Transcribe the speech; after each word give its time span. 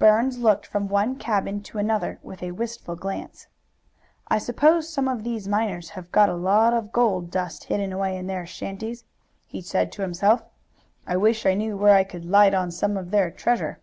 Burns 0.00 0.38
looked 0.38 0.66
from 0.66 0.88
one 0.88 1.14
cabin 1.14 1.62
to 1.62 1.78
another 1.78 2.18
with 2.24 2.42
a 2.42 2.50
wistful 2.50 2.96
glance. 2.96 3.46
"I 4.26 4.38
suppose 4.38 4.88
some 4.88 5.06
of 5.06 5.22
these 5.22 5.46
miners 5.46 5.90
have 5.90 6.10
got 6.10 6.28
a 6.28 6.34
lot 6.34 6.74
of 6.74 6.90
gold 6.90 7.30
dust 7.30 7.62
hidden 7.70 7.92
away 7.92 8.16
in 8.16 8.26
their 8.26 8.44
shanties," 8.44 9.04
he 9.46 9.60
said 9.62 9.92
to 9.92 10.02
himself. 10.02 10.42
"I 11.06 11.16
wish 11.16 11.46
I 11.46 11.54
knew 11.54 11.76
where 11.76 11.94
I 11.94 12.02
could 12.02 12.24
light 12.24 12.54
on 12.54 12.72
some 12.72 12.96
of 12.96 13.12
their 13.12 13.30
treasure." 13.30 13.78